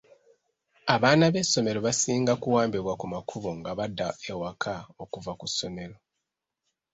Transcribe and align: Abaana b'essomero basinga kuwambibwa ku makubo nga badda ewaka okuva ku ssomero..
Abaana 0.95 1.25
b'essomero 1.33 1.79
basinga 1.87 2.33
kuwambibwa 2.41 2.93
ku 2.99 3.05
makubo 3.13 3.49
nga 3.57 3.71
badda 3.79 4.07
ewaka 4.31 4.75
okuva 5.03 5.31
ku 5.39 5.45
ssomero.. 5.51 5.95